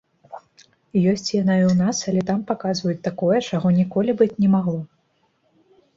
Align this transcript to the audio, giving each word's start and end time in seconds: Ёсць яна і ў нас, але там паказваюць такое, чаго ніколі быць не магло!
Ёсць 1.11 1.29
яна 1.41 1.57
і 1.59 1.65
ў 1.65 1.73
нас, 1.83 1.97
але 2.11 2.21
там 2.31 2.39
паказваюць 2.49 2.97
такое, 3.09 3.37
чаго 3.49 3.67
ніколі 3.79 4.11
быць 4.23 4.35
не 4.45 4.49
магло! 4.59 4.79